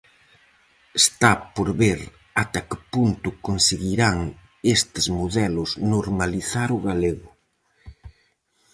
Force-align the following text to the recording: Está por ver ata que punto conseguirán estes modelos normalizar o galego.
Está 1.01 1.31
por 1.53 1.67
ver 1.81 1.99
ata 2.43 2.59
que 2.69 2.77
punto 2.93 3.29
conseguirán 3.47 4.17
estes 4.77 5.05
modelos 5.19 5.69
normalizar 5.93 6.69
o 6.77 6.83
galego. 6.87 7.29